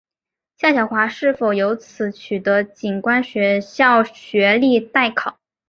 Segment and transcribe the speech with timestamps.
[0.57, 5.37] 夏晓华是否由此取得警官学校学历待考。